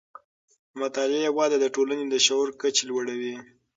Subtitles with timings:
[0.69, 3.35] د مطالعې وده د ټولنې د شعور کچې لوړوي.